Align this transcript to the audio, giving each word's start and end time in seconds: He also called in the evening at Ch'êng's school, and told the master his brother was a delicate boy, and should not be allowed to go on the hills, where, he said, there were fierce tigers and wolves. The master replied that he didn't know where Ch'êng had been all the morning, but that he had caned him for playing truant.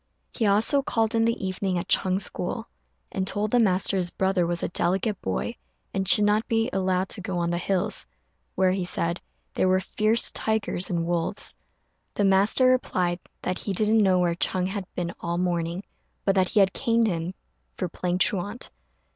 He 0.33 0.47
also 0.47 0.81
called 0.81 1.13
in 1.13 1.25
the 1.25 1.45
evening 1.47 1.77
at 1.77 1.87
Ch'êng's 1.87 2.23
school, 2.23 2.67
and 3.11 3.27
told 3.27 3.51
the 3.51 3.59
master 3.59 3.97
his 3.97 4.09
brother 4.09 4.47
was 4.47 4.63
a 4.63 4.67
delicate 4.67 5.21
boy, 5.21 5.57
and 5.93 6.07
should 6.07 6.23
not 6.23 6.47
be 6.47 6.71
allowed 6.73 7.07
to 7.09 7.21
go 7.21 7.37
on 7.37 7.51
the 7.51 7.59
hills, 7.59 8.07
where, 8.55 8.71
he 8.71 8.83
said, 8.83 9.21
there 9.53 9.67
were 9.67 9.79
fierce 9.79 10.31
tigers 10.31 10.89
and 10.89 11.05
wolves. 11.05 11.53
The 12.15 12.25
master 12.25 12.65
replied 12.65 13.19
that 13.43 13.59
he 13.59 13.73
didn't 13.73 14.01
know 14.01 14.17
where 14.17 14.33
Ch'êng 14.33 14.69
had 14.69 14.87
been 14.95 15.13
all 15.19 15.37
the 15.37 15.43
morning, 15.43 15.83
but 16.25 16.33
that 16.33 16.49
he 16.49 16.61
had 16.61 16.73
caned 16.73 17.05
him 17.05 17.35
for 17.75 17.87
playing 17.87 18.17
truant. 18.17 18.71